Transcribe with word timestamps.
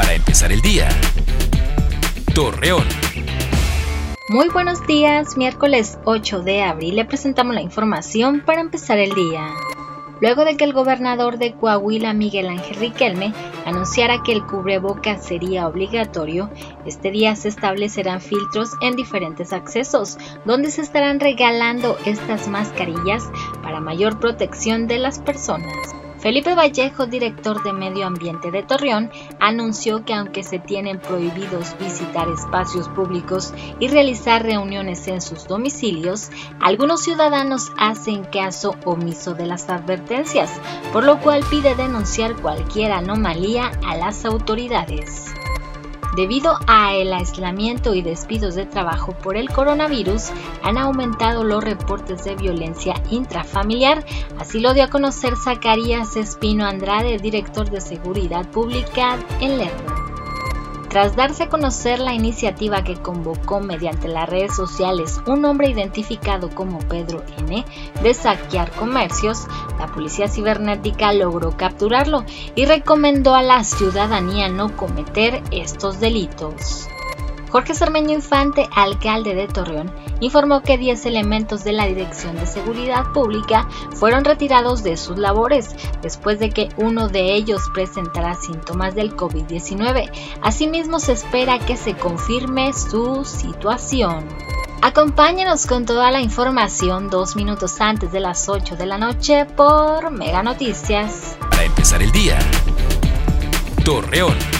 para 0.00 0.14
empezar 0.14 0.50
el 0.50 0.62
día. 0.62 0.88
Torreón. 2.34 2.86
Muy 4.30 4.48
buenos 4.48 4.86
días, 4.86 5.36
miércoles 5.36 5.98
8 6.06 6.40
de 6.40 6.62
abril 6.62 6.96
le 6.96 7.04
presentamos 7.04 7.54
la 7.54 7.60
información 7.60 8.40
para 8.46 8.62
empezar 8.62 8.96
el 8.96 9.14
día. 9.14 9.46
Luego 10.22 10.46
de 10.46 10.56
que 10.56 10.64
el 10.64 10.72
gobernador 10.72 11.36
de 11.36 11.52
Coahuila, 11.52 12.14
Miguel 12.14 12.48
Ángel 12.48 12.76
Riquelme, 12.76 13.34
anunciara 13.66 14.22
que 14.22 14.32
el 14.32 14.46
cubrebocas 14.46 15.22
sería 15.22 15.68
obligatorio, 15.68 16.48
este 16.86 17.10
día 17.10 17.36
se 17.36 17.48
establecerán 17.48 18.22
filtros 18.22 18.70
en 18.80 18.96
diferentes 18.96 19.52
accesos, 19.52 20.16
donde 20.46 20.70
se 20.70 20.80
estarán 20.80 21.20
regalando 21.20 21.98
estas 22.06 22.48
mascarillas 22.48 23.24
para 23.62 23.80
mayor 23.80 24.18
protección 24.18 24.86
de 24.86 24.96
las 24.96 25.18
personas. 25.18 25.99
Felipe 26.20 26.54
Vallejo, 26.54 27.06
director 27.06 27.62
de 27.62 27.72
Medio 27.72 28.06
Ambiente 28.06 28.50
de 28.50 28.62
Torreón, 28.62 29.10
anunció 29.38 30.04
que 30.04 30.12
aunque 30.12 30.42
se 30.42 30.58
tienen 30.58 30.98
prohibidos 30.98 31.74
visitar 31.78 32.28
espacios 32.28 32.88
públicos 32.90 33.54
y 33.78 33.88
realizar 33.88 34.42
reuniones 34.42 35.08
en 35.08 35.22
sus 35.22 35.46
domicilios, 35.46 36.30
algunos 36.60 37.02
ciudadanos 37.02 37.72
hacen 37.78 38.24
caso 38.24 38.76
omiso 38.84 39.32
de 39.34 39.46
las 39.46 39.70
advertencias, 39.70 40.60
por 40.92 41.04
lo 41.04 41.18
cual 41.20 41.42
pide 41.48 41.74
denunciar 41.74 42.36
cualquier 42.36 42.92
anomalía 42.92 43.70
a 43.86 43.96
las 43.96 44.26
autoridades. 44.26 45.32
Debido 46.16 46.58
a 46.66 46.94
el 46.94 47.12
aislamiento 47.12 47.94
y 47.94 48.02
despidos 48.02 48.54
de 48.54 48.66
trabajo 48.66 49.12
por 49.12 49.36
el 49.36 49.48
coronavirus, 49.48 50.30
han 50.62 50.76
aumentado 50.76 51.44
los 51.44 51.62
reportes 51.62 52.24
de 52.24 52.34
violencia 52.34 52.94
intrafamiliar, 53.10 54.04
así 54.38 54.60
lo 54.60 54.74
dio 54.74 54.84
a 54.84 54.90
conocer 54.90 55.34
Zacarías 55.36 56.16
Espino 56.16 56.66
Andrade, 56.66 57.18
director 57.18 57.70
de 57.70 57.80
Seguridad 57.80 58.48
Pública 58.50 59.18
en 59.40 59.58
Lerma. 59.58 59.89
Tras 60.90 61.14
darse 61.14 61.44
a 61.44 61.48
conocer 61.48 62.00
la 62.00 62.14
iniciativa 62.14 62.82
que 62.82 62.96
convocó 62.96 63.60
mediante 63.60 64.08
las 64.08 64.28
redes 64.28 64.56
sociales 64.56 65.20
un 65.24 65.44
hombre 65.44 65.70
identificado 65.70 66.50
como 66.50 66.80
Pedro 66.80 67.22
N. 67.38 67.64
de 68.02 68.12
saquear 68.12 68.72
comercios, 68.72 69.46
la 69.78 69.86
policía 69.86 70.26
cibernética 70.26 71.12
logró 71.12 71.56
capturarlo 71.56 72.24
y 72.56 72.64
recomendó 72.64 73.36
a 73.36 73.42
la 73.42 73.62
ciudadanía 73.62 74.48
no 74.48 74.76
cometer 74.76 75.44
estos 75.52 76.00
delitos. 76.00 76.88
Jorge 77.50 77.74
Cermeño 77.74 78.12
Infante, 78.12 78.68
alcalde 78.74 79.34
de 79.34 79.48
Torreón, 79.48 79.92
informó 80.20 80.62
que 80.62 80.78
10 80.78 81.06
elementos 81.06 81.64
de 81.64 81.72
la 81.72 81.86
Dirección 81.86 82.36
de 82.36 82.46
Seguridad 82.46 83.12
Pública 83.12 83.68
fueron 83.96 84.24
retirados 84.24 84.82
de 84.82 84.96
sus 84.96 85.18
labores 85.18 85.74
después 86.00 86.38
de 86.38 86.50
que 86.50 86.68
uno 86.76 87.08
de 87.08 87.34
ellos 87.34 87.62
presentara 87.74 88.34
síntomas 88.34 88.94
del 88.94 89.16
COVID-19. 89.16 90.10
Asimismo, 90.42 91.00
se 91.00 91.12
espera 91.12 91.58
que 91.58 91.76
se 91.76 91.94
confirme 91.94 92.72
su 92.72 93.24
situación. 93.24 94.28
Acompáñenos 94.82 95.66
con 95.66 95.84
toda 95.84 96.10
la 96.10 96.20
información 96.20 97.10
dos 97.10 97.36
minutos 97.36 97.80
antes 97.80 98.12
de 98.12 98.20
las 98.20 98.48
8 98.48 98.76
de 98.76 98.86
la 98.86 98.96
noche 98.96 99.44
por 99.44 100.10
Mega 100.10 100.42
Noticias. 100.42 101.36
Para 101.50 101.64
empezar 101.64 102.02
el 102.02 102.12
día, 102.12 102.38
Torreón. 103.84 104.59